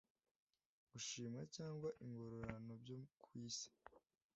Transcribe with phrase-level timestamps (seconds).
[0.91, 3.69] gushimwa cyangwa ingororano byo ku isi